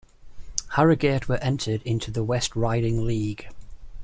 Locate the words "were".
1.29-1.37